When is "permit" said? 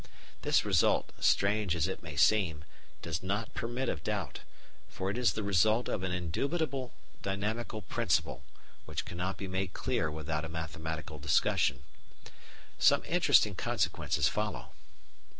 3.53-3.87